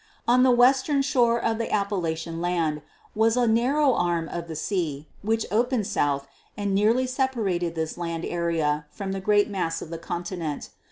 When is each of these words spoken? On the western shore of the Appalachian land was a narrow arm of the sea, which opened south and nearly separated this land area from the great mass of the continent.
On 0.27 0.41
the 0.41 0.49
western 0.49 1.03
shore 1.03 1.39
of 1.39 1.59
the 1.59 1.71
Appalachian 1.71 2.41
land 2.41 2.81
was 3.13 3.37
a 3.37 3.45
narrow 3.45 3.93
arm 3.93 4.27
of 4.29 4.47
the 4.47 4.55
sea, 4.55 5.05
which 5.21 5.45
opened 5.51 5.85
south 5.85 6.25
and 6.57 6.73
nearly 6.73 7.05
separated 7.05 7.75
this 7.75 7.99
land 7.99 8.25
area 8.25 8.87
from 8.89 9.11
the 9.11 9.21
great 9.21 9.47
mass 9.47 9.79
of 9.79 9.91
the 9.91 9.99
continent. 9.99 10.71